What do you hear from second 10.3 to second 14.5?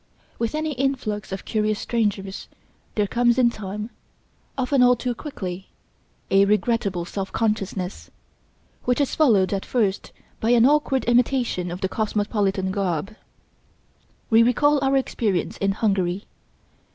by an awkward imitation of the cosmopolitan garb. We